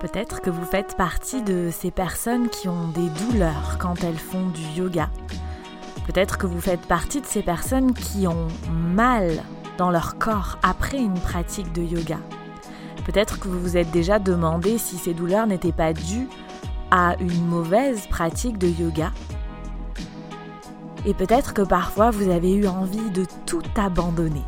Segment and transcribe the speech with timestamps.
[0.00, 4.48] Peut-être que vous faites partie de ces personnes qui ont des douleurs quand elles font
[4.48, 5.08] du yoga.
[6.06, 8.48] Peut-être que vous faites partie de ces personnes qui ont
[8.94, 9.42] mal
[9.78, 12.18] dans leur corps après une pratique de yoga.
[13.06, 16.28] Peut-être que vous vous êtes déjà demandé si ces douleurs n'étaient pas dues
[16.90, 19.12] à une mauvaise pratique de yoga.
[21.06, 24.44] Et peut-être que parfois vous avez eu envie de tout abandonner.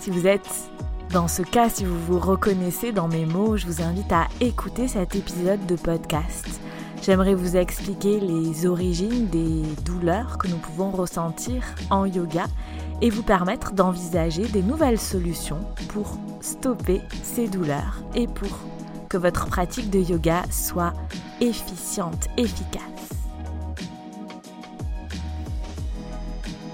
[0.00, 0.70] Si vous êtes
[1.14, 4.88] dans ce cas, si vous vous reconnaissez dans mes mots, je vous invite à écouter
[4.88, 6.60] cet épisode de podcast.
[7.02, 12.46] J'aimerais vous expliquer les origines des douleurs que nous pouvons ressentir en yoga
[13.00, 15.60] et vous permettre d'envisager des nouvelles solutions
[15.90, 18.58] pour stopper ces douleurs et pour
[19.08, 20.94] que votre pratique de yoga soit
[21.40, 22.82] efficiente, efficace.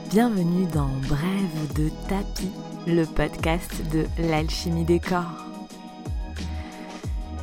[0.08, 2.50] Bienvenue dans Brève de tapis,
[2.86, 5.46] le podcast de l'alchimie des corps.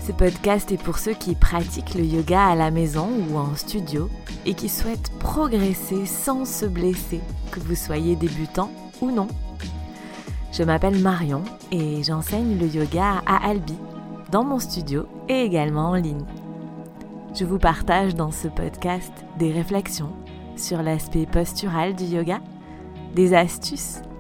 [0.05, 4.10] Ce podcast est pour ceux qui pratiquent le yoga à la maison ou en studio
[4.46, 7.20] et qui souhaitent progresser sans se blesser,
[7.52, 8.71] que vous soyez débutant
[9.02, 9.27] ou non.
[10.54, 13.76] Je m'appelle Marion et j'enseigne le yoga à Albi,
[14.32, 16.26] dans mon studio et également en ligne.
[17.35, 20.13] Je vous partage dans ce podcast des réflexions
[20.55, 22.40] sur l'aspect postural du yoga,
[23.13, 24.02] des astuces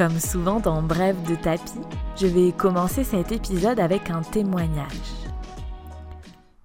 [0.00, 1.78] Comme souvent dans Bref de tapis,
[2.16, 4.88] je vais commencer cet épisode avec un témoignage.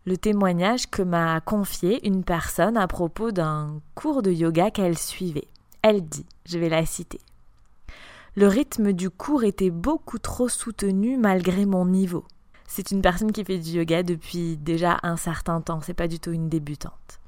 [0.05, 5.49] Le témoignage que m'a confié une personne à propos d'un cours de yoga qu'elle suivait.
[5.81, 7.19] Elle dit, je vais la citer.
[8.37, 12.23] Le rythme du cours était beaucoup trop soutenu malgré mon niveau.
[12.67, 16.21] C'est une personne qui fait du yoga depuis déjà un certain temps, c'est pas du
[16.21, 17.19] tout une débutante.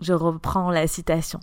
[0.00, 1.38] Je reprends la citation.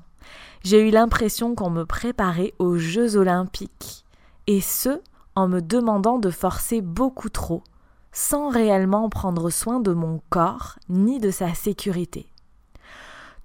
[0.63, 4.05] J'ai eu l'impression qu'on me préparait aux Jeux olympiques,
[4.47, 5.01] et ce,
[5.35, 7.63] en me demandant de forcer beaucoup trop,
[8.11, 12.27] sans réellement prendre soin de mon corps ni de sa sécurité.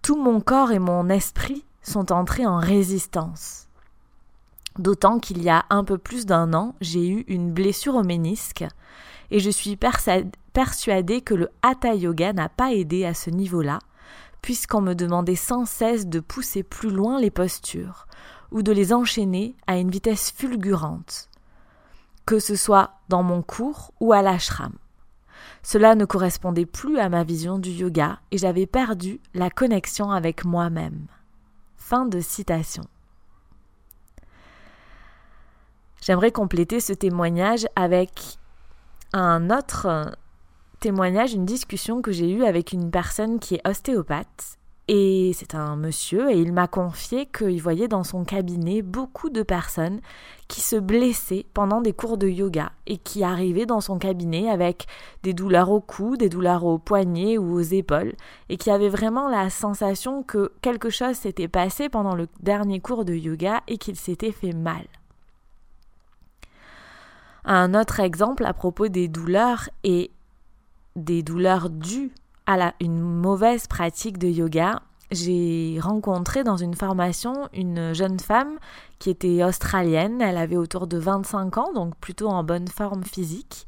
[0.00, 3.66] Tout mon corps et mon esprit sont entrés en résistance.
[4.78, 8.64] D'autant qu'il y a un peu plus d'un an, j'ai eu une blessure au ménisque
[9.30, 13.80] et je suis persuadée que le hatha yoga n'a pas aidé à ce niveau-là
[14.42, 18.06] puisqu'on me demandait sans cesse de pousser plus loin les postures,
[18.50, 21.28] ou de les enchaîner à une vitesse fulgurante,
[22.26, 24.72] que ce soit dans mon cours ou à l'ashram.
[25.62, 30.44] Cela ne correspondait plus à ma vision du yoga et j'avais perdu la connexion avec
[30.44, 31.06] moi-même.
[31.76, 32.84] Fin de citation.
[36.02, 38.38] J'aimerais compléter ce témoignage avec
[39.12, 40.16] un autre
[40.80, 44.56] témoignage, une discussion que j'ai eue avec une personne qui est ostéopathe.
[44.92, 49.44] Et c'est un monsieur, et il m'a confié qu'il voyait dans son cabinet beaucoup de
[49.44, 50.00] personnes
[50.48, 54.88] qui se blessaient pendant des cours de yoga et qui arrivaient dans son cabinet avec
[55.22, 58.14] des douleurs au cou, des douleurs aux poignets ou aux épaules,
[58.48, 63.04] et qui avaient vraiment la sensation que quelque chose s'était passé pendant le dernier cours
[63.04, 64.86] de yoga et qu'il s'était fait mal.
[67.44, 70.10] Un autre exemple à propos des douleurs est
[70.96, 72.12] des douleurs dues
[72.46, 78.58] à une mauvaise pratique de yoga, j'ai rencontré dans une formation une jeune femme
[78.98, 83.66] qui était australienne, elle avait autour de 25 ans, donc plutôt en bonne forme physique,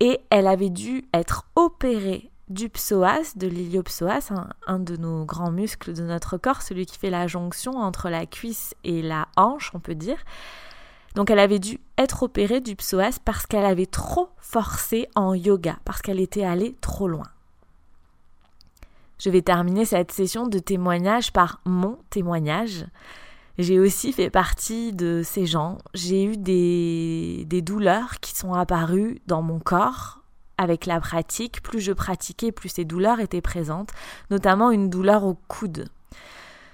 [0.00, 4.30] et elle avait dû être opérée du psoas, de l'iliopsoas,
[4.66, 8.26] un, de nos grands muscles de notre corps, celui qui fait la jonction entre la
[8.26, 10.18] cuisse et la hanche, on peut dire.
[11.14, 15.78] Donc elle avait dû être opérée du psoas parce qu'elle avait trop forcé en yoga,
[15.84, 17.26] parce qu'elle était allée trop loin.
[19.18, 22.86] Je vais terminer cette session de témoignage par mon témoignage.
[23.58, 25.78] J'ai aussi fait partie de ces gens.
[25.94, 30.22] J'ai eu des, des douleurs qui sont apparues dans mon corps
[30.58, 31.62] avec la pratique.
[31.62, 33.90] Plus je pratiquais, plus ces douleurs étaient présentes,
[34.30, 35.88] notamment une douleur au coude.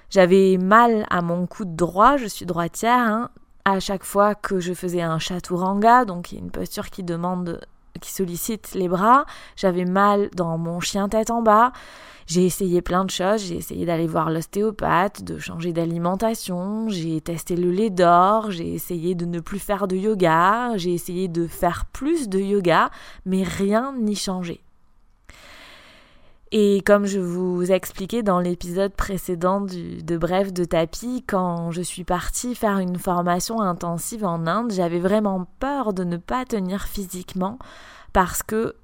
[0.08, 3.30] J'avais mal à mon coude droit, je suis droitière, hein,
[3.72, 7.60] à chaque fois que je faisais un chaturanga, donc une posture qui demande
[8.00, 9.24] qui sollicite les bras,
[9.56, 11.72] j'avais mal dans mon chien tête en bas.
[12.26, 17.56] J'ai essayé plein de choses, j'ai essayé d'aller voir l'ostéopathe, de changer d'alimentation, j'ai testé
[17.56, 21.86] le lait d'or, j'ai essayé de ne plus faire de yoga, j'ai essayé de faire
[21.86, 22.90] plus de yoga,
[23.24, 24.60] mais rien n'y changeait.
[26.50, 32.04] Et comme je vous expliquais dans l'épisode précédent de Bref de tapis, quand je suis
[32.04, 37.58] partie faire une formation intensive en Inde, j'avais vraiment peur de ne pas tenir physiquement
[38.14, 38.74] parce que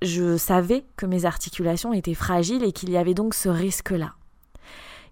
[0.00, 4.14] je savais que mes articulations étaient fragiles et qu'il y avait donc ce risque-là.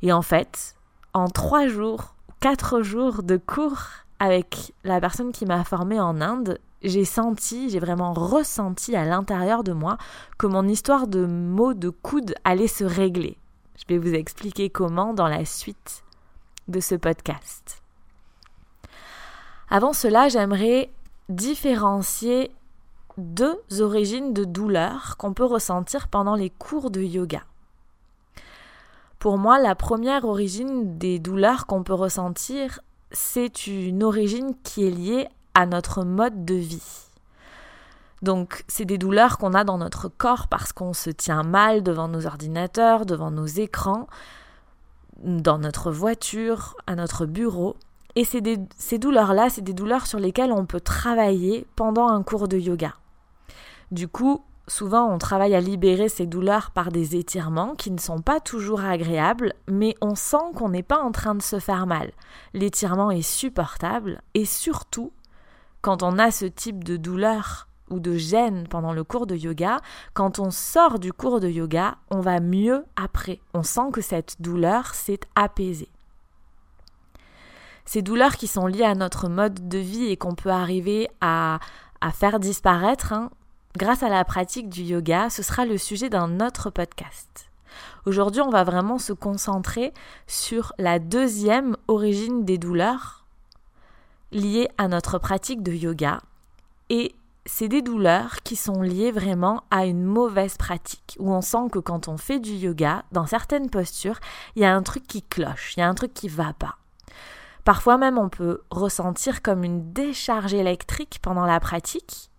[0.01, 0.75] Et en fait,
[1.13, 3.83] en trois jours, quatre jours de cours
[4.19, 9.65] avec la personne qui m'a formée en Inde, j'ai senti, j'ai vraiment ressenti à l'intérieur
[9.65, 9.99] de moi
[10.39, 13.39] que mon histoire de mots de coude allait se régler.
[13.77, 16.03] Je vais vous expliquer comment dans la suite
[16.69, 17.83] de ce podcast.
[19.71, 20.91] Avant cela, j'aimerais
[21.29, 22.51] différencier
[23.17, 27.43] deux origines de douleur qu'on peut ressentir pendant les cours de yoga.
[29.19, 32.81] Pour moi, la première origine des douleurs qu'on peut ressentir,
[33.13, 37.07] c'est une origine qui est liée à notre mode de vie.
[38.23, 42.07] Donc, c'est des douleurs qu'on a dans notre corps parce qu'on se tient mal devant
[42.07, 44.07] nos ordinateurs, devant nos écrans,
[45.23, 47.77] dans notre voiture, à notre bureau.
[48.15, 52.59] Et ces douleurs-là, c'est des douleurs sur lesquelles on peut travailler pendant un cours de
[52.59, 52.95] yoga.
[53.91, 58.21] Du coup, souvent on travaille à libérer ces douleurs par des étirements qui ne sont
[58.21, 62.13] pas toujours agréables, mais on sent qu'on n'est pas en train de se faire mal.
[62.55, 65.13] L'étirement est supportable et surtout,
[65.83, 69.81] quand on a ce type de douleur ou de gêne pendant le cours de yoga,
[70.15, 73.41] quand on sort du cours de yoga, on va mieux après.
[73.53, 75.91] On sent que cette douleur s'est apaisée.
[77.85, 81.59] Ces douleurs qui sont liées à notre mode de vie et qu'on peut arriver à,
[82.13, 83.31] faire disparaître, hein,
[83.77, 87.51] grâce à la pratique du yoga, ce sera le sujet d'un autre podcast.
[88.07, 89.93] Aujourd'hui, on va vraiment se concentrer
[90.27, 93.22] sur la deuxième origine des douleurs,
[94.33, 96.21] liées à notre pratique de yoga.
[96.91, 97.15] Et
[97.47, 101.79] c'est des douleurs qui sont liées vraiment à une mauvaise pratique, où on sent que
[101.79, 104.21] quand on fait du yoga, dans certaines postures,
[104.57, 106.79] il y a un truc qui cloche, il y a un truc qui va pas.
[107.65, 112.31] Parfois même on peut ressentir comme une décharge électrique pendant la pratique,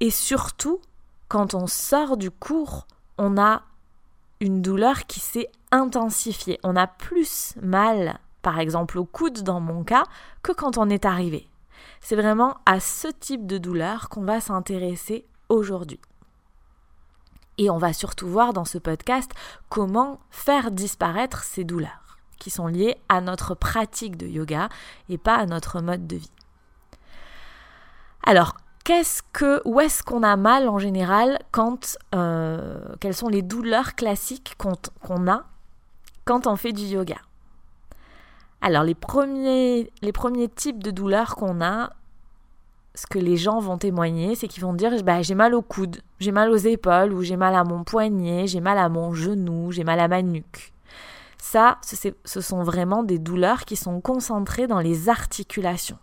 [0.00, 0.80] et surtout,
[1.28, 2.86] quand on sort du cours,
[3.18, 3.62] on a
[4.40, 9.84] une douleur qui s'est intensifiée, on a plus mal par exemple au coude dans mon
[9.84, 10.04] cas,
[10.42, 11.48] que quand on est arrivé.
[12.00, 16.00] C'est vraiment à ce type de douleur qu'on va s'intéresser aujourd'hui.
[17.58, 19.30] Et on va surtout voir dans ce podcast
[19.68, 24.68] comment faire disparaître ces douleurs qui sont liées à notre pratique de yoga
[25.08, 26.32] et pas à notre mode de vie.
[28.24, 33.42] Alors, qu'est-ce que, où est-ce qu'on a mal en général quand, euh, quelles sont les
[33.42, 35.44] douleurs classiques qu'on a
[36.24, 37.18] quand on fait du yoga?
[38.62, 39.90] Alors les premiers,
[40.54, 41.90] types de douleurs qu'on a,
[42.94, 46.00] ce que les gens vont témoigner, c'est qu'ils vont dire bah, j'ai mal au coude,
[46.20, 49.72] j'ai mal aux épaules, ou j'ai mal à mon poignet, j'ai mal à mon genou,
[49.72, 50.72] j'ai mal à ma nuque.
[51.38, 55.98] Ça, ce sont vraiment des douleurs qui sont concentrées dans les articulations.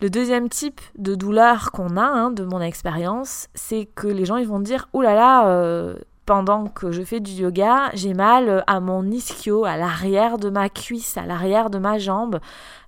[0.00, 4.42] Le deuxième type de douleur qu'on a, hein, de mon expérience, c'est que les gens
[4.44, 5.96] vont dire là, euh,
[6.30, 10.68] pendant que je fais du yoga, j'ai mal à mon ischio, à l'arrière de ma
[10.68, 12.38] cuisse, à l'arrière de ma jambe.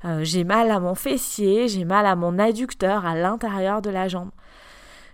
[0.05, 4.07] Euh, j'ai mal à mon fessier, j'ai mal à mon adducteur, à l'intérieur de la
[4.07, 4.31] jambe.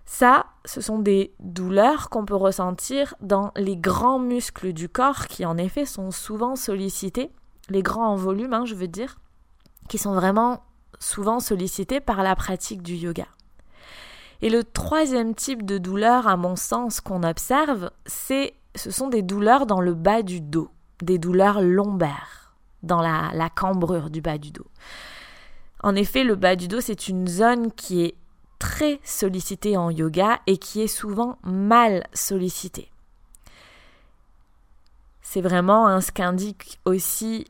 [0.05, 5.47] Ça, ce sont des douleurs qu'on peut ressentir dans les grands muscles du corps qui
[5.47, 7.31] en effet sont souvent sollicités,
[7.71, 9.17] les grands en volume, hein, je veux dire,
[9.89, 10.65] qui sont vraiment
[10.99, 13.25] souvent sollicités par la pratique du yoga.
[14.41, 19.23] Et le troisième type de douleur, à mon sens, qu'on observe, c'est, ce sont des
[19.23, 20.71] douleurs dans le bas du dos,
[21.03, 24.67] des douleurs lombaires, dans la, cambrure du bas du dos.
[25.83, 28.15] En effet, le bas du dos, c'est une zone qui est
[28.59, 32.91] très sollicitée en yoga et qui est souvent mal sollicitée.
[35.21, 37.47] C'est vraiment hein, ce qu'indique aussi,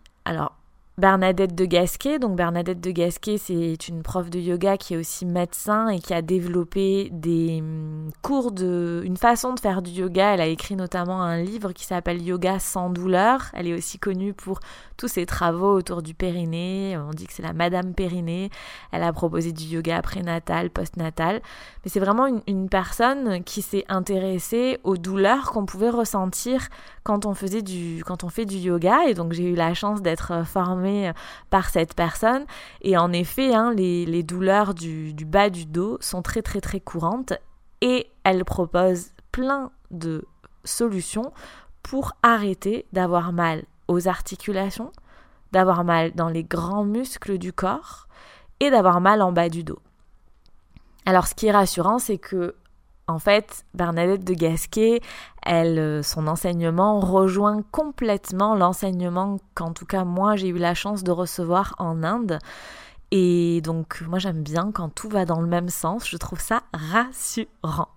[0.99, 2.19] Bernadette de Gasquet.
[2.19, 6.13] Donc Bernadette de Gasquet, c'est une prof de yoga qui est aussi médecin et qui
[6.13, 10.35] a développé des hum, cours de une façon de faire du yoga.
[10.35, 13.43] Elle a écrit notamment un livre qui s'appelle Yoga sans douleur.
[13.55, 14.59] Elle est aussi connue pour
[14.97, 16.99] tous ses travaux autour du périnée.
[16.99, 18.51] On dit que c'est la Madame Périnée.
[18.91, 21.43] Elle a proposé du yoga prénatal, postnatal.
[21.85, 26.67] Mais c'est vraiment une, une personne qui s'est intéressée aux douleurs qu'on pouvait ressentir
[27.05, 29.07] quand on faisait du quand on fait du yoga.
[29.07, 31.13] Et donc j'ai eu la chance d'être formée confirmé
[31.51, 32.45] par cette personne.
[32.83, 36.81] Et en effet, hein, les, douleurs du, du bas du dos sont très très très
[36.81, 37.33] courantes
[37.81, 40.25] et elle propose plein de
[40.65, 41.33] solutions
[41.83, 44.93] pour arrêter d'avoir mal aux articulations,
[45.53, 48.09] d'avoir mal dans les grands muscles du corps
[48.61, 49.79] et d'avoir mal en bas du dos.
[51.07, 52.55] Alors ce qui est rassurant, c'est que
[53.09, 55.01] en fait, Bernadette de Gasquet,
[55.43, 61.03] elle, euh, son enseignement rejoint complètement l'enseignement qu'en tout cas moi j'ai eu la chance
[61.03, 62.39] de recevoir en Inde.
[63.11, 66.63] Et donc moi j'aime bien quand tout va dans le même sens, je trouve ça
[66.75, 67.89] rassurant.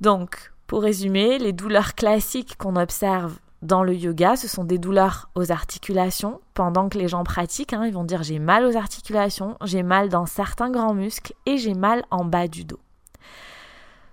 [0.00, 5.30] Donc, pour résumer, les douleurs classiques qu'on observe dans le yoga, ce sont des douleurs
[5.34, 6.40] aux articulations.
[6.54, 10.10] Pendant que les gens pratiquent, hein, ils vont dire j'ai mal aux articulations, j'ai mal
[10.10, 12.78] dans certains grands muscles et j'ai mal en bas du dos.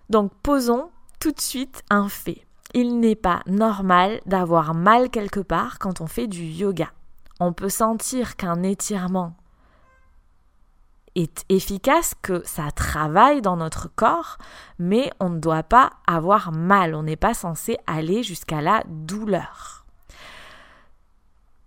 [0.10, 2.46] Donc posons tout de suite un fait.
[2.74, 6.92] Il n'est pas normal d'avoir mal quelque part quand on fait du yoga.
[7.40, 9.36] On peut sentir qu'un étirement
[11.16, 14.38] est efficace, que ça travaille dans notre corps,
[14.80, 19.86] mais on ne doit pas avoir mal, on n'est pas censé aller jusqu'à la douleur.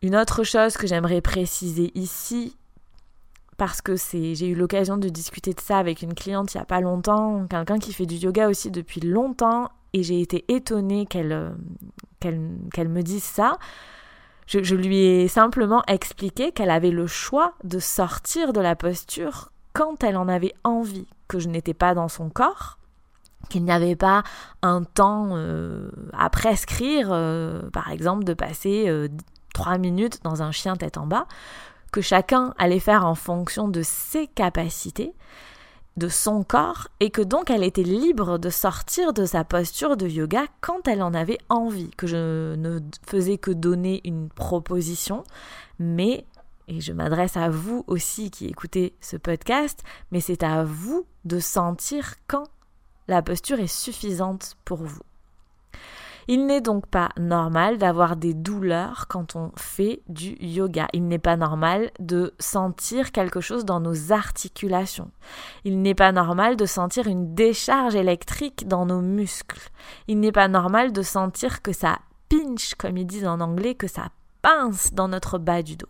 [0.02, 2.56] Une autre chose que j'aimerais préciser ici,
[3.56, 6.62] parce que c'est, j'ai eu l'occasion de discuter de ça avec une cliente il n'y
[6.62, 11.06] a pas longtemps, quelqu'un qui fait du yoga aussi depuis longtemps, et j'ai été étonnée
[11.06, 11.50] qu'elle, euh,
[12.20, 13.58] qu'elle, me dise ça.
[14.46, 20.04] Je, lui ai simplement expliqué qu'elle avait le choix de sortir de la posture quand
[20.04, 22.78] elle en avait envie, que je n'étais pas dans son corps,
[23.48, 24.22] qu'il n'y avait pas
[24.62, 29.08] un temps euh, à prescrire, euh, par exemple de passer
[29.54, 31.26] trois minutes dans un chien tête en bas,
[31.92, 35.12] que chacun allait faire en fonction de ses capacités,
[35.96, 40.06] de son corps, et que donc elle était libre de sortir de sa posture de
[40.06, 45.24] yoga quand elle en avait envie, que je ne faisais que donner une proposition,
[45.78, 46.26] mais,
[46.68, 51.40] et je m'adresse à vous aussi qui écoutez ce podcast, mais c'est à vous de
[51.40, 52.44] sentir quand
[53.08, 55.02] la posture est suffisante pour vous.
[56.28, 60.88] Il n'est donc pas normal d'avoir des douleurs quand on fait du yoga.
[60.92, 65.12] Il n'est pas normal de sentir quelque chose dans nos articulations.
[65.64, 69.70] Il n'est pas normal de sentir une décharge électrique dans nos muscles.
[70.08, 73.86] Il n'est pas normal de sentir que ça pinch, comme ils disent en anglais, que
[73.86, 74.08] ça
[74.42, 75.88] pince dans notre bas du dos.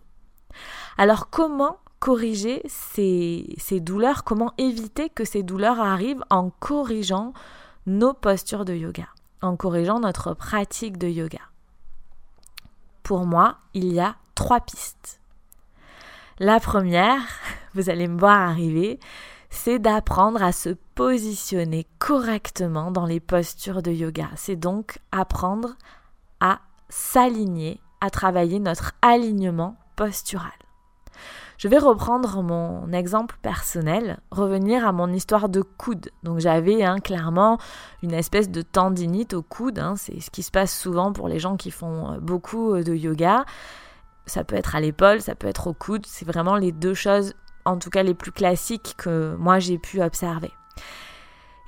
[0.99, 4.23] Alors comment corriger ces douleurs?
[4.23, 7.33] Comment éviter que ces douleurs arrivent en corrigeant
[7.87, 9.07] nos postures de yoga?
[9.41, 11.41] En corrigeant notre pratique de yoga.
[13.03, 15.19] Pour moi, il y a trois pistes.
[16.39, 17.21] La première,
[17.73, 18.99] vous allez me voir arriver,
[19.49, 24.29] c'est d'apprendre à se positionner correctement dans les postures de yoga.
[24.35, 25.75] C'est donc apprendre
[26.39, 30.51] à s'aligner, à travailler notre alignement postural.
[31.57, 36.11] Je vais reprendre mon exemple personnel, revenir à mon histoire de coude.
[36.21, 37.57] Donc j'avais hein, clairement
[38.03, 39.95] une espèce de tendinite au coude, hein.
[39.95, 42.93] c'est ce qui se passe souvent pour les gens qui font euh, beaucoup euh, de
[42.93, 43.43] yoga.
[44.27, 47.33] Ça peut être à l'épaule, ça peut être au coude, c'est vraiment les deux choses,
[47.65, 50.51] en tout cas les plus classiques que moi j'ai pu observer.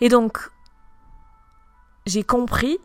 [0.01, 0.51] Et donc,
[2.05, 2.77] j'ai compris,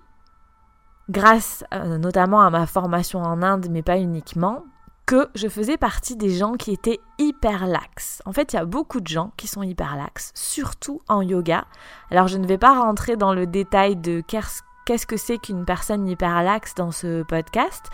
[1.10, 4.64] grâce euh, notamment à ma formation en Inde, mais pas uniquement,
[5.06, 8.22] que je faisais partie des gens qui étaient hyper laxes.
[8.24, 11.66] En fait, il y a beaucoup de gens qui sont hyper laxes, surtout en yoga.
[12.10, 16.08] Alors, je ne vais pas rentrer dans le détail de qu'est-ce que c'est qu'une personne
[16.08, 17.84] hyper laxe dans ce podcast,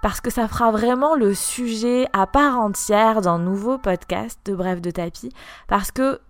[0.00, 4.80] parce que ça fera vraiment le sujet à part entière d'un nouveau podcast de Bref
[4.80, 5.32] de tapis,
[5.66, 6.20] parce que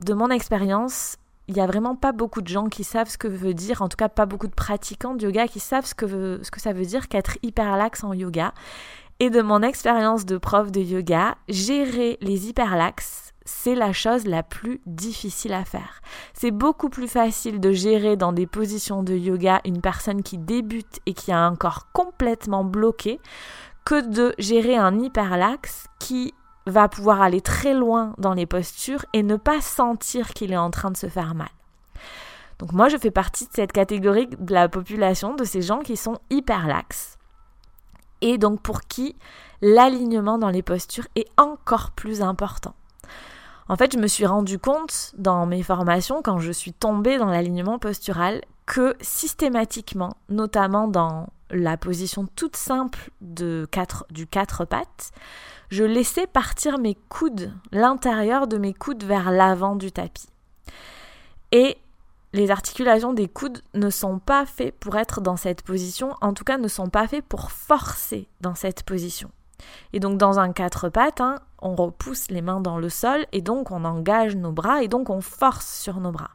[0.00, 1.16] de mon expérience,
[1.48, 3.88] il n'y a vraiment pas beaucoup de gens qui savent ce que veut dire, en
[3.88, 6.72] tout cas pas beaucoup de pratiquants de yoga qui savent ce que, ce que ça
[6.72, 8.52] veut dire qu'être hyper laxe en yoga.
[9.22, 14.42] Et de mon expérience de prof de yoga, gérer les hyperlaxes, c'est la chose la
[14.42, 16.00] plus difficile à faire.
[16.34, 20.98] C'est beaucoup plus facile de gérer dans des positions de yoga une personne qui débute
[21.06, 23.20] et qui a un corps complètement bloqué
[23.84, 26.34] que de gérer un hyperlaxe qui
[26.66, 30.72] va pouvoir aller très loin dans les postures et ne pas sentir qu'il est en
[30.72, 31.50] train de se faire mal.
[32.58, 35.96] Donc moi je fais partie de cette catégorie de la population de ces gens qui
[35.96, 37.18] sont hyperlaxes
[38.22, 39.16] et donc pour qui
[39.60, 42.74] l'alignement dans les postures est encore plus important.
[43.68, 47.30] En fait, je me suis rendu compte dans mes formations, quand je suis tombée dans
[47.30, 55.12] l'alignement postural, que systématiquement, notamment dans la position toute simple de quatre, du quatre pattes,
[55.68, 60.28] je laissais partir mes coudes, l'intérieur de mes coudes vers l'avant du tapis.
[61.50, 61.76] Et
[62.32, 66.44] les articulations des coudes ne sont pas faites pour être dans cette position, en tout
[66.44, 69.30] cas ne sont pas faites pour forcer dans cette position.
[69.92, 73.42] Et donc dans un quatre pattes, hein, on repousse les mains dans le sol et
[73.42, 76.30] donc on engage nos bras et donc on force sur nos bras.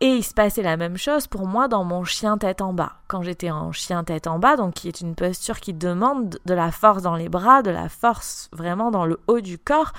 [0.00, 2.92] Et il se passait la même chose pour moi dans mon chien tête en bas.
[3.08, 6.54] Quand j'étais en chien tête en bas, donc qui est une posture qui demande de
[6.54, 9.92] la force dans les bras, de la force vraiment dans le haut du corps,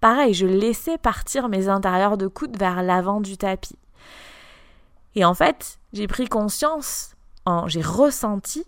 [0.00, 3.76] pareil, je laissais partir mes intérieurs de coude vers l'avant du tapis.
[5.14, 7.14] Et en fait, j'ai pris conscience,
[7.66, 8.64] j'ai ressenti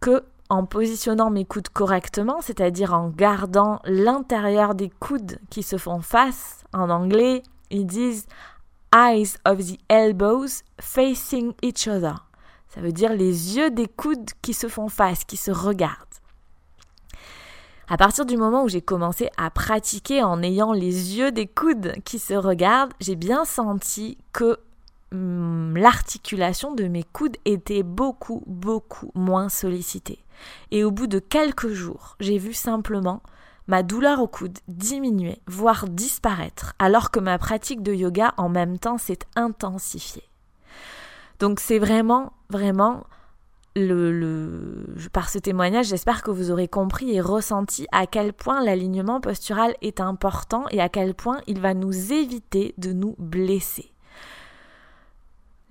[0.00, 6.00] que en positionnant mes coudes correctement, c'est-à-dire en gardant l'intérieur des coudes qui se font
[6.00, 8.26] face, en anglais, ils disent
[8.92, 12.26] eyes of the elbows facing each other.
[12.68, 16.06] Ça veut dire les yeux des coudes qui se font face, qui se regardent.
[17.88, 21.94] À partir du moment où j'ai commencé à pratiquer en ayant les yeux des coudes
[22.04, 24.58] qui se regardent, j'ai bien senti que
[25.12, 30.24] l'articulation de mes coudes était beaucoup, beaucoup moins sollicitée.
[30.70, 33.22] Et au bout de quelques jours, j'ai vu simplement
[33.66, 38.78] ma douleur au coude diminuer, voire disparaître, alors que ma pratique de yoga en même
[38.78, 40.28] temps s'est intensifiée.
[41.38, 43.04] Donc c'est vraiment, vraiment
[43.76, 48.62] le, le, par ce témoignage, j'espère que vous aurez compris et ressenti à quel point
[48.62, 53.89] l'alignement postural est important et à quel point il va nous éviter de nous blesser.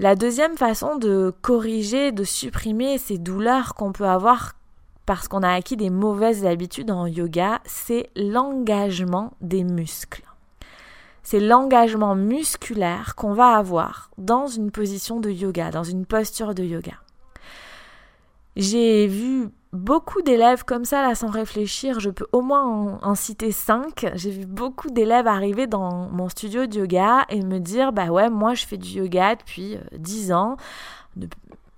[0.01, 4.53] La deuxième façon de corriger, de supprimer ces douleurs qu'on peut avoir
[5.06, 10.24] parce qu'on a acquis des mauvaises habitudes en yoga, c'est l'engagement des muscles.
[11.22, 16.63] C'est l'engagement musculaire qu'on va avoir dans une position de yoga, dans une posture de
[16.63, 16.94] yoga.
[18.56, 22.00] J'ai vu beaucoup d'élèves comme ça, là, sans réfléchir.
[22.00, 24.08] Je peux au moins en, citer cinq.
[24.16, 28.30] J'ai vu beaucoup d'élèves arriver dans mon studio de yoga et me dire Bah ouais,
[28.30, 30.58] moi, je fais du yoga depuis euh, dix ans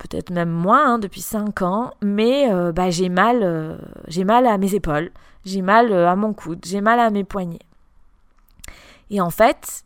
[0.01, 4.47] peut-être même moins, hein, depuis 5 ans, mais euh, bah, j'ai mal, euh, j'ai mal
[4.47, 5.11] à mes épaules,
[5.45, 7.59] j'ai mal euh, à mon coude, j'ai mal à mes poignets.
[9.11, 9.83] Et en fait,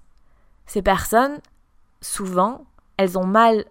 [0.66, 1.38] ces personnes,
[2.02, 2.64] souvent,
[2.98, 3.66] elles ont mal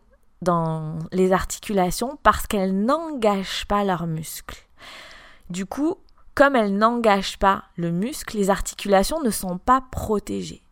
[0.45, 4.65] dans les articulations parce qu'elles n'engagent pas leurs muscles.
[5.51, 5.97] Du coup,
[6.35, 10.63] comme elles n'engagent pas le muscle, les articulations ne sont pas protégées.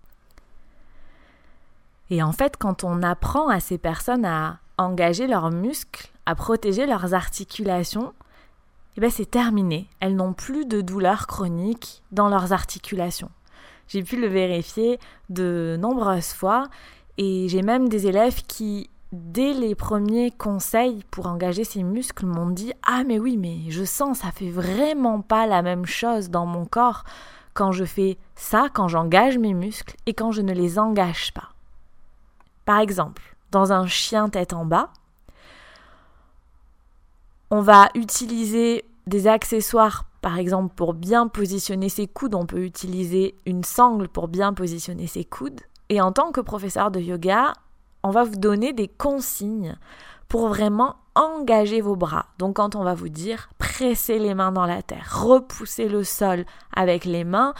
[2.10, 6.86] Et en fait, quand on apprend à ces personnes à engager leurs muscles, à protéger
[6.86, 8.12] leurs articulations,
[8.96, 9.88] eh ben c'est terminé.
[10.00, 13.30] Elles n'ont plus de douleurs chroniques dans leurs articulations.
[13.88, 14.98] J'ai pu le vérifier
[15.30, 16.68] de nombreuses fois
[17.18, 22.50] et j'ai même des élèves qui, dès les premiers conseils pour engager ces muscles, m'ont
[22.50, 26.46] dit Ah, mais oui, mais je sens, ça fait vraiment pas la même chose dans
[26.46, 27.04] mon corps
[27.54, 31.50] quand je fais ça, quand j'engage mes muscles et quand je ne les engage pas.
[32.64, 34.90] Par exemple, dans un chien tête en bas.
[37.50, 43.34] On va utiliser des accessoires, par exemple pour bien positionner ses coudes, on peut utiliser
[43.44, 45.60] une sangle pour bien positionner ses coudes.
[45.90, 47.52] Et en tant que professeur de yoga,
[48.02, 49.76] on va vous donner des consignes
[50.28, 52.26] pour vraiment engager vos bras.
[52.38, 56.46] Donc quand on va vous dire pressez les mains dans la terre, repoussez le sol
[56.74, 57.54] avec les mains,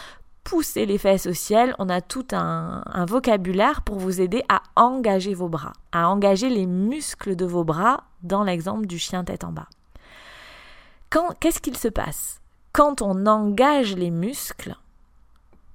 [0.44, 5.34] pousser les fesses au ciel, on a tout un, vocabulaire pour vous aider à engager
[5.34, 9.52] vos bras, à engager les muscles de vos bras dans l'exemple du chien tête en
[9.52, 9.68] bas.
[11.40, 12.40] Qu'est-ce qu'il se passe?
[12.72, 14.76] Quand on engage les muscles,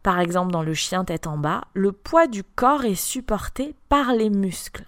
[0.08, 4.14] par exemple dans le chien tête en bas, le poids du corps est supporté par
[4.14, 4.86] les muscles.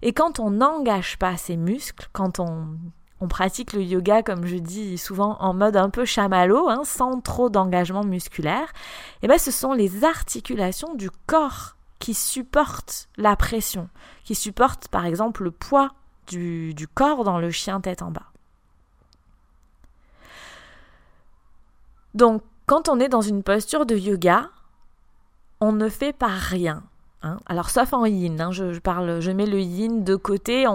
[0.00, 2.78] Et quand on n'engage pas ces muscles, quand on
[3.28, 7.50] pratique le yoga, comme je dis souvent, en mode un peu chamallow, hein, sans trop
[7.50, 8.72] d'engagement musculaire,
[9.22, 13.88] eh ben ce sont les articulations du corps qui supportent la pression,
[14.22, 15.94] qui supportent par exemple le poids
[16.28, 18.30] du corps dans le chien tête en bas.
[22.14, 24.48] Donc, quand on est dans une posture de yoga,
[25.60, 26.82] on ne fait pas rien.
[27.22, 27.38] Hein.
[27.46, 30.66] Alors, sauf en yin, hein, je, parle, je mets le yin de côté,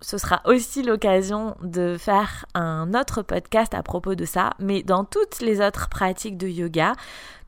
[0.00, 5.04] ce sera aussi l'occasion de faire un autre podcast à propos de ça, mais dans
[5.04, 6.92] toutes les autres pratiques de yoga,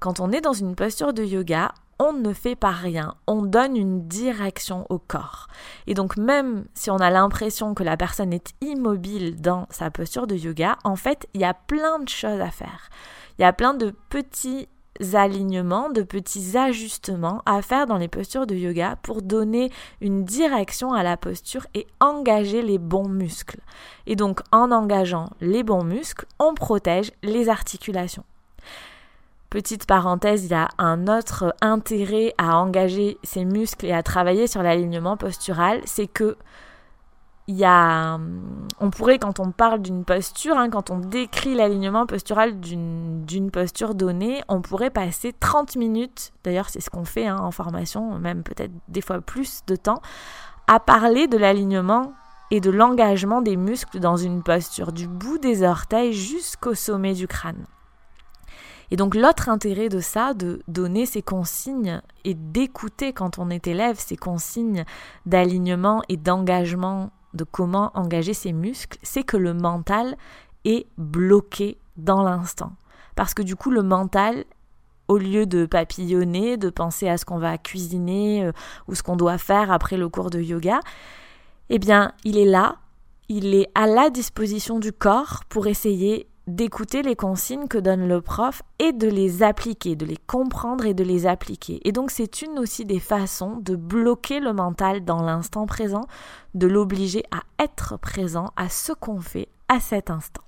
[0.00, 3.76] quand on est dans une posture de yoga, on ne fait pas rien, on donne
[3.76, 5.46] une direction au corps.
[5.86, 10.26] Et donc même si on a l'impression que la personne est immobile dans sa posture
[10.26, 12.90] de yoga, en fait, il y a plein de choses à faire.
[13.38, 14.68] Il y a plein de petits
[15.14, 20.92] alignements, de petits ajustements à faire dans les postures de yoga pour donner une direction
[20.92, 23.60] à la posture et engager les bons muscles.
[24.06, 28.24] Et donc en engageant les bons muscles, on protège les articulations.
[29.50, 34.46] Petite parenthèse, il y a un autre intérêt à engager ses muscles et à travailler
[34.46, 36.38] sur l'alignement postural, c'est que
[37.52, 38.18] il y a,
[38.80, 43.94] on pourrait, quand on parle d'une posture, hein, quand on décrit l'alignement postural d'une posture
[43.94, 48.42] donnée, on pourrait passer 30 minutes, d'ailleurs c'est ce qu'on fait hein, en formation, même
[48.42, 50.00] peut-être des fois plus de temps,
[50.66, 52.14] à parler de l'alignement
[52.50, 57.26] et de l'engagement des muscles dans une posture, du bout des orteils jusqu'au sommet du
[57.26, 57.66] crâne.
[58.90, 63.66] Et donc l'autre intérêt de ça, de donner ces consignes et d'écouter quand on est
[63.66, 64.84] élève ces consignes
[65.26, 70.16] d'alignement et d'engagement de comment engager ses muscles, c'est que le mental
[70.64, 72.72] est bloqué dans l'instant.
[73.14, 74.44] Parce que du coup, le mental,
[75.08, 78.52] au lieu de papillonner, de penser à ce qu'on va cuisiner euh,
[78.88, 80.80] ou ce qu'on doit faire après le cours de yoga,
[81.68, 82.76] eh bien, il est là,
[83.28, 88.20] il est à la disposition du corps pour essayer d'écouter les consignes que donne le
[88.20, 91.80] prof et de les appliquer, de les comprendre et de les appliquer.
[91.84, 96.06] Et donc c'est une aussi des façons de bloquer le mental dans l'instant présent,
[96.54, 100.42] de l'obliger à être présent à ce qu'on fait à cet instant.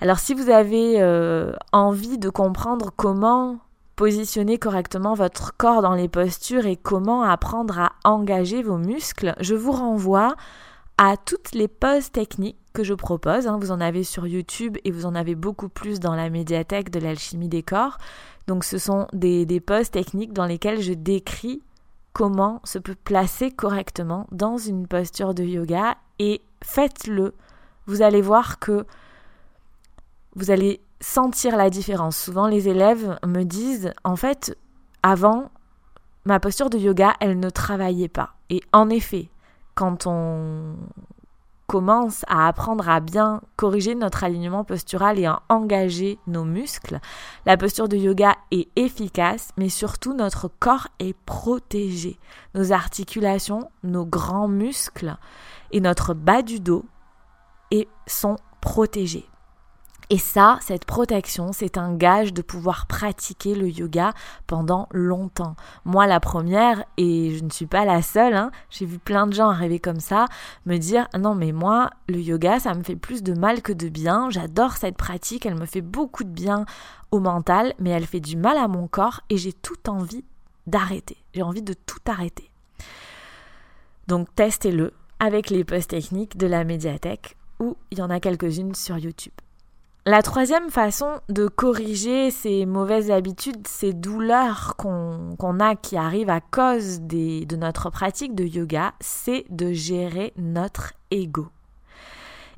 [0.00, 3.58] Alors si vous avez euh, envie de comprendre comment
[3.96, 9.56] positionner correctement votre corps dans les postures et comment apprendre à engager vos muscles, je
[9.56, 10.36] vous renvoie
[10.98, 13.48] à toutes les poses techniques que je propose.
[13.48, 13.58] Hein.
[13.60, 17.00] Vous en avez sur YouTube et vous en avez beaucoup plus dans la médiathèque de
[17.00, 17.98] l'alchimie des corps.
[18.46, 21.60] Donc ce sont des, des poses techniques dans lesquelles je décris
[22.12, 27.34] comment se peut placer correctement dans une posture de yoga et faites-le.
[27.86, 28.86] Vous allez voir que
[30.36, 32.16] vous allez sentir la différence.
[32.16, 34.56] Souvent les élèves me disent en fait
[35.02, 35.50] avant
[36.24, 38.36] ma posture de yoga, elle ne travaillait pas.
[38.50, 39.30] Et en effet,
[39.74, 40.76] quand on
[41.68, 46.98] commence à apprendre à bien corriger notre alignement postural et à engager nos muscles,
[47.44, 52.18] la posture de yoga est efficace, mais surtout notre corps est protégé.
[52.54, 55.16] Nos articulations, nos grands muscles
[55.70, 56.84] et notre bas du dos
[58.06, 59.26] sont protégés.
[60.10, 64.14] Et ça, cette protection, c'est un gage de pouvoir pratiquer le yoga
[64.46, 65.54] pendant longtemps.
[65.84, 69.34] Moi, la première, et je ne suis pas la seule, hein, j'ai vu plein de
[69.34, 70.24] gens arriver comme ça,
[70.64, 73.90] me dire non mais moi, le yoga, ça me fait plus de mal que de
[73.90, 76.64] bien, j'adore cette pratique, elle me fait beaucoup de bien
[77.10, 80.24] au mental, mais elle fait du mal à mon corps et j'ai tout envie
[80.66, 81.18] d'arrêter.
[81.34, 82.50] J'ai envie de tout arrêter.
[84.06, 88.74] Donc testez-le avec les posts techniques de la médiathèque ou il y en a quelques-unes
[88.74, 89.32] sur YouTube.
[90.10, 96.40] La troisième façon de corriger ces mauvaises habitudes, ces douleurs qu'on a qui arrivent à
[96.40, 101.48] cause de notre pratique de yoga, c'est de gérer notre ego.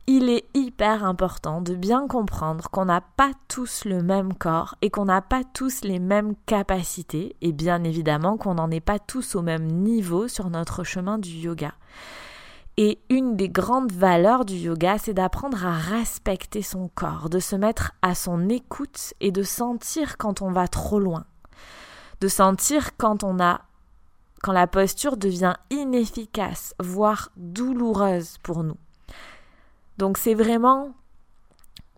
[0.07, 4.91] Il est hyper important de bien comprendre qu'on n'a pas tous le même corps et
[4.91, 9.35] qu'on n'a pas tous les mêmes capacités et bien évidemment qu'on n'en est pas tous
[9.35, 11.73] au même niveau sur notre chemin du yoga.
[12.77, 17.57] Et une des grandes valeurs du yoga, c'est d'apprendre à respecter son corps, de se
[17.57, 21.25] mettre à son écoute et de sentir quand on va trop loin.
[22.21, 23.63] De sentir quand on a
[24.43, 28.79] quand la posture devient inefficace, voire douloureuse pour nous.
[29.99, 30.95] Donc c'est vraiment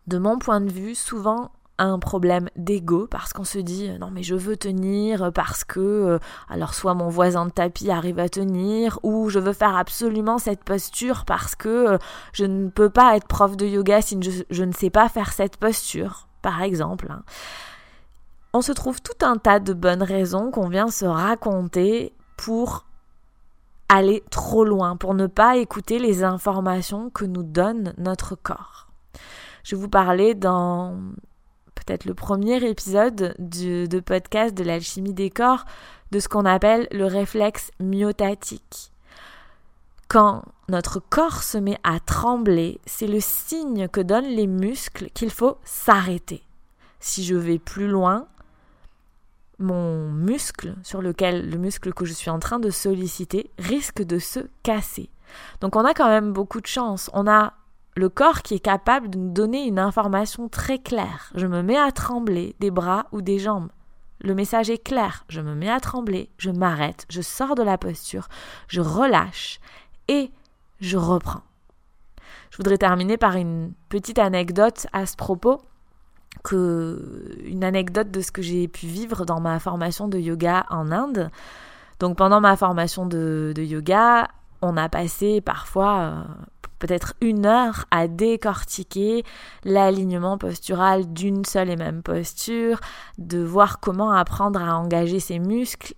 [0.08, 4.22] de mon point de vue souvent un problème d'ego parce qu'on se dit non mais
[4.22, 8.98] je veux tenir parce que euh, alors soit mon voisin de tapis arrive à tenir
[9.02, 11.98] ou je veux faire absolument cette posture parce que euh,
[12.32, 14.18] je ne peux pas être prof de yoga si
[14.50, 17.08] je, ne sais pas faire cette posture par exemple.
[17.10, 17.22] Hein.
[18.52, 22.84] On se trouve tout un tas de bonnes raisons qu'on vient se raconter pour
[23.88, 28.88] aller trop loin, pour ne pas écouter les informations que nous donne notre corps.
[29.64, 30.98] Je vais vous parler dans
[31.84, 35.64] peut-être le premier épisode de podcast de l'alchimie des corps
[36.10, 38.92] de ce qu'on appelle le réflexe myotatique.
[40.08, 45.30] Quand notre corps se met à trembler, c'est le signe que donnent les muscles qu'il
[45.30, 46.42] faut s'arrêter.
[47.00, 48.26] Si je vais plus loin,
[49.58, 54.18] mon muscle sur lequel le muscle que je suis en train de solliciter risque de
[54.18, 55.08] se casser.
[55.62, 57.10] Donc on a quand même beaucoup de chance.
[57.14, 57.54] On a
[57.94, 61.30] le corps qui est capable de nous donner une information très claire.
[61.34, 63.68] Je me mets à trembler des bras ou des jambes.
[64.20, 65.24] Le message est clair.
[65.28, 68.28] Je me mets à trembler, je m'arrête, je sors de la posture,
[68.68, 69.60] je relâche
[70.08, 70.30] et
[70.80, 71.42] je reprends.
[72.50, 75.60] Je voudrais terminer par une petite anecdote à ce propos,
[76.52, 81.30] une anecdote de ce que j'ai pu vivre dans ma formation de yoga en Inde.
[81.98, 84.28] Donc pendant ma formation de, yoga,
[84.60, 86.22] on a passé parfois euh,
[86.82, 89.22] peut-être une heure à décortiquer
[89.64, 92.80] l'alignement postural d'une seule et même posture,
[93.18, 95.94] de voir comment apprendre à engager ses muscles.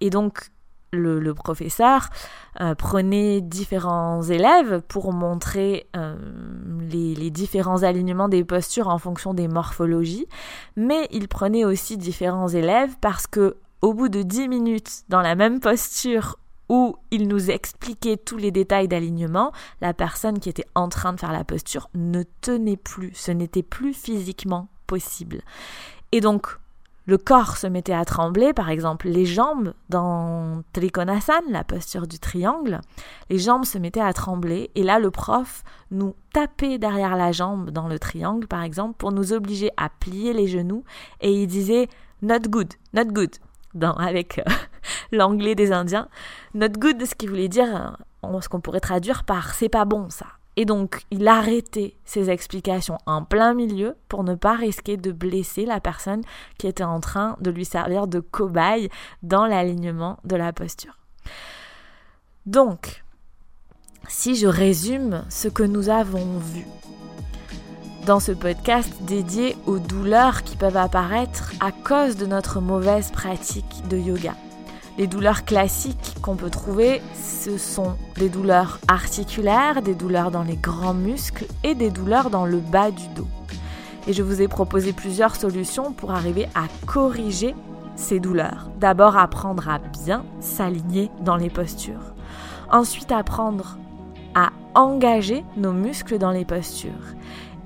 [0.00, 0.50] Et donc,
[0.92, 2.08] le, professeur
[2.60, 6.16] euh, prenait différents élèves pour montrer euh,
[6.80, 10.26] les, différents alignements des postures en fonction des morphologies,
[10.74, 15.36] mais il prenait aussi différents élèves parce que au bout de 10 minutes dans la
[15.36, 16.39] même posture
[16.70, 21.20] où il nous expliquait tous les détails d'alignement, la personne qui était en train de
[21.20, 25.42] faire la posture ne tenait plus, ce n'était plus physiquement possible.
[26.12, 26.46] Et donc,
[27.06, 32.20] le corps se mettait à trembler, par exemple les jambes dans Trikonasana, la posture du
[32.20, 32.80] triangle,
[33.30, 37.70] les jambes se mettaient à trembler et là le prof nous tapait derrière la jambe
[37.70, 40.84] dans le triangle par exemple pour nous obliger à plier les genoux
[41.20, 41.88] et il disait
[42.22, 43.34] not good, not good
[43.82, 44.52] avec euh,
[45.12, 46.08] l'anglais des Indiens.
[46.54, 50.10] Not good, ce qui voulait dire, euh, ce qu'on pourrait traduire par c'est pas bon
[50.10, 50.26] ça.
[50.56, 55.64] Et donc, il arrêtait ses explications en plein milieu pour ne pas risquer de blesser
[55.64, 56.22] la personne
[56.58, 58.90] qui était en train de lui servir de cobaye
[59.22, 60.98] dans l'alignement de la posture.
[62.46, 63.04] Donc,
[64.08, 66.66] si je résume ce que nous avons vu
[68.06, 73.82] dans ce podcast dédié aux douleurs qui peuvent apparaître à cause de notre mauvaise pratique
[73.88, 74.34] de yoga.
[74.98, 80.56] Les douleurs classiques qu'on peut trouver, ce sont des douleurs articulaires, des douleurs dans les
[80.56, 83.28] grands muscles et des douleurs dans le bas du dos.
[84.06, 87.54] Et je vous ai proposé plusieurs solutions pour arriver à corriger
[87.96, 88.70] ces douleurs.
[88.78, 92.14] D'abord apprendre à bien s'aligner dans les postures.
[92.70, 93.78] Ensuite apprendre
[94.34, 97.14] à engager nos muscles dans les postures.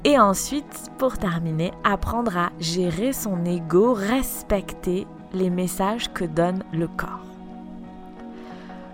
[0.05, 6.89] Et ensuite, pour terminer, apprendre à gérer son ego, respecter les messages que donne le
[6.89, 7.25] corps.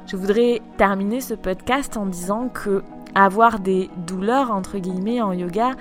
[0.07, 2.83] Je voudrais terminer ce podcast en disant que
[3.15, 5.73] avoir des douleurs entre guillemets en yoga,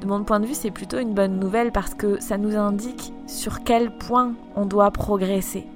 [0.00, 3.12] de mon point de vue, c'est plutôt une bonne nouvelle parce que ça nous indique
[3.26, 5.66] sur quel point on doit progresser.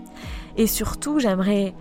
[0.57, 1.75] Et surtout, j'aimerais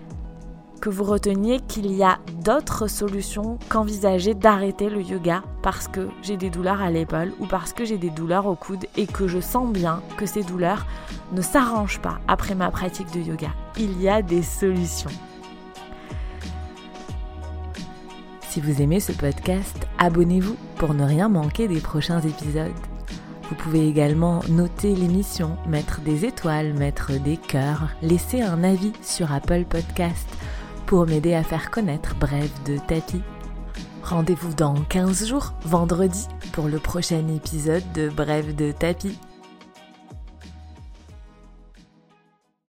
[0.80, 6.38] que vous reteniez qu'il y a d'autres solutions qu'envisager d'arrêter le yoga parce que j'ai
[6.38, 9.40] des douleurs à l'épaule ou parce que j'ai des douleurs au coude et que je
[9.40, 10.86] sens bien que ces douleurs
[11.34, 13.50] ne s'arrangent pas après ma pratique de yoga.
[13.78, 15.12] Il y a des solutions.
[18.48, 22.72] Si vous aimez ce podcast, abonnez-vous pour ne rien manquer des prochains épisodes.
[23.50, 29.32] Vous pouvez également noter l'émission, mettre des étoiles, mettre des cœurs, laisser un avis sur
[29.34, 30.28] Apple Podcast
[30.90, 33.22] pour m'aider à faire connaître Bref de Tapis.
[34.02, 39.16] Rendez-vous dans 15 jours, vendredi, pour le prochain épisode de Bref de Tapis.